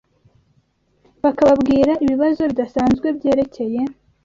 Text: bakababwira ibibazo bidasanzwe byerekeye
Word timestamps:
bakababwira 1.23 1.91
ibibazo 2.03 2.41
bidasanzwe 2.49 3.07
byerekeye 3.17 3.81